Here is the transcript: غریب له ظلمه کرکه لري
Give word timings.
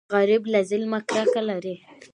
غریب 0.15 0.43
له 0.53 0.59
ظلمه 0.69 0.99
کرکه 1.09 1.41
لري 1.49 1.75